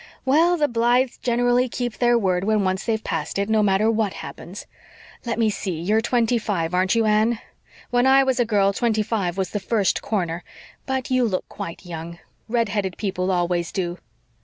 "Well, 0.25 0.57
the 0.57 0.67
Blythes 0.67 1.19
generally 1.19 1.69
keep 1.69 1.99
their 1.99 2.17
word 2.17 2.43
when 2.43 2.57
they've 2.57 2.65
once 2.65 2.89
passed 3.03 3.37
it, 3.37 3.47
no 3.49 3.61
matter 3.61 3.91
what 3.91 4.13
happens. 4.13 4.65
Let 5.27 5.37
me 5.37 5.51
see 5.51 5.79
you're 5.79 6.01
twenty 6.01 6.39
five, 6.39 6.73
aren't 6.73 6.95
you, 6.95 7.05
Anne? 7.05 7.37
When 7.91 8.07
I 8.07 8.23
was 8.23 8.39
a 8.39 8.43
girl 8.45 8.73
twenty 8.73 9.03
five 9.03 9.37
was 9.37 9.51
the 9.51 9.59
first 9.59 10.01
corner. 10.01 10.43
But 10.87 11.11
you 11.11 11.23
look 11.25 11.47
quite 11.49 11.85
young. 11.85 12.17
Red 12.49 12.69
headed 12.69 12.97
people 12.97 13.29
always 13.31 13.71
do." 13.71 13.99